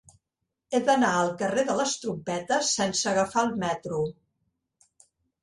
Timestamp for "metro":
3.67-4.03